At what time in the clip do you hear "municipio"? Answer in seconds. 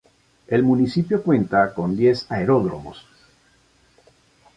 0.63-1.21